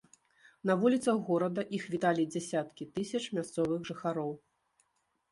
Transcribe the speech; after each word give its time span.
На 0.67 0.75
вуліцах 0.83 1.17
горада 1.27 1.65
іх 1.77 1.83
віталі 1.95 2.25
дзясяткі 2.35 2.87
тысяч 2.95 3.21
мясцовых 3.39 3.85
жыхароў. 3.91 4.33